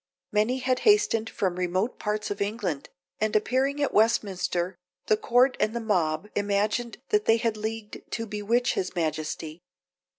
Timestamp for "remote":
1.57-1.99